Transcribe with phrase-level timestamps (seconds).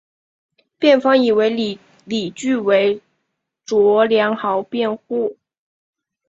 [0.79, 1.47] 辩方以为
[2.07, 3.03] 理据为
[3.63, 5.37] 卓良豪辩护。